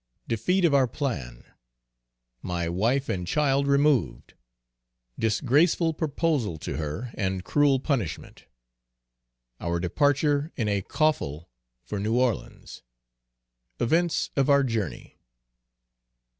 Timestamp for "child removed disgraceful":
3.27-5.93